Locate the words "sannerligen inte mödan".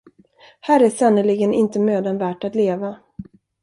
0.89-2.17